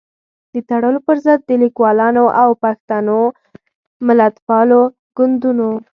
د 0.53 0.55
تړلو 0.69 0.99
پر 1.07 1.17
ضد 1.25 1.39
د 1.45 1.51
ليکوالانو 1.63 2.25
او 2.41 2.49
پښتنو 2.63 3.17
ملتپالو 4.07 4.81
ګوندونو 5.17 5.69